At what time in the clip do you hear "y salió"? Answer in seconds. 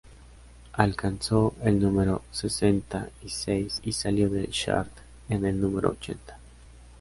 3.83-4.31